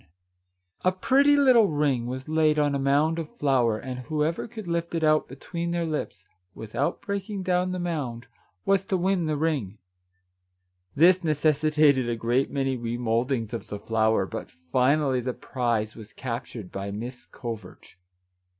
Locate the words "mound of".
2.79-3.37